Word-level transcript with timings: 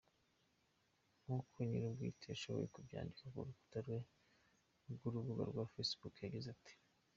Nk’uko 1.23 1.55
nyirubwite 1.67 2.23
yashoboye 2.31 2.67
kubyandika 2.75 3.23
ku 3.33 3.39
rukuta 3.47 3.77
rwe 3.85 3.97
rw’urubuga 4.93 5.43
rwa 5.51 5.63
Facebook 5.73 6.15
yagize 6.23 6.47
ati: 6.55 6.73